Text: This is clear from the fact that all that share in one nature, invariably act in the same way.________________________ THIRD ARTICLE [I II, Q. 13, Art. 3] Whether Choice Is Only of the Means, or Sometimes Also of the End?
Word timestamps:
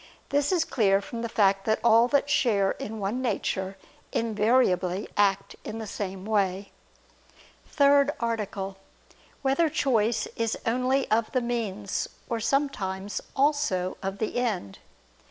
This 0.29 0.51
is 0.51 0.65
clear 0.65 0.99
from 0.99 1.21
the 1.21 1.29
fact 1.29 1.65
that 1.65 1.79
all 1.83 2.07
that 2.07 2.27
share 2.27 2.71
in 2.71 2.97
one 2.97 3.21
nature, 3.21 3.77
invariably 4.11 5.07
act 5.15 5.55
in 5.63 5.77
the 5.77 5.85
same 5.85 6.25
way.________________________ 6.25 6.71
THIRD 7.71 8.09
ARTICLE 8.19 8.65
[I 8.65 8.71
II, 8.71 8.73
Q. 8.73 8.75
13, 8.77 8.87
Art. 8.95 9.13
3] 9.29 9.37
Whether 9.63 9.69
Choice 9.69 10.27
Is 10.35 10.57
Only 10.65 11.11
of 11.11 11.31
the 11.33 11.41
Means, 11.41 12.07
or 12.27 12.39
Sometimes 12.39 13.21
Also 13.35 13.97
of 14.01 14.17
the 14.17 14.37
End? 14.37 14.79